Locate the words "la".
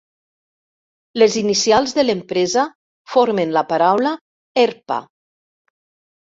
3.59-3.65